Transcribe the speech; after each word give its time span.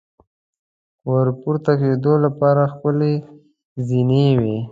ور 1.09 1.27
پورته 1.41 1.71
کېدو 1.79 2.13
لپاره 2.25 2.61
ښکلې 2.73 3.13
زینې 3.87 4.27
وې. 4.39 4.55